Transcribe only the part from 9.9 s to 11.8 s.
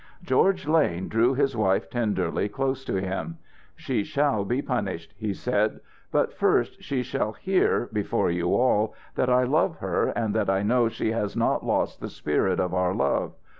and that I know she has not